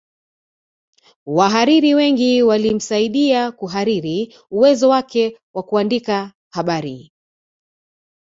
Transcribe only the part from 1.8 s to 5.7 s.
wengi walimsaidia kuhariri uwezo wake wa